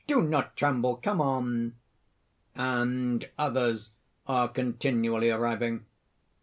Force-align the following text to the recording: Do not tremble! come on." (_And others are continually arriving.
Do 0.07 0.19
not 0.23 0.55
tremble! 0.55 0.95
come 0.95 1.21
on." 1.21 1.75
(_And 2.57 3.23
others 3.37 3.91
are 4.25 4.47
continually 4.47 5.29
arriving. 5.29 5.85